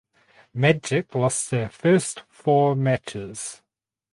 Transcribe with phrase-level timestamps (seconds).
[0.51, 3.61] Magic lost their first four matches.